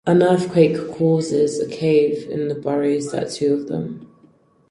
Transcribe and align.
An 0.03 0.23
earthquake 0.23 0.89
causes 0.89 1.59
a 1.59 1.67
cave-in 1.69 2.47
that 2.47 2.63
buries 2.63 3.11
the 3.11 3.29
two 3.29 3.53
of 3.53 3.67
them. 3.67 4.09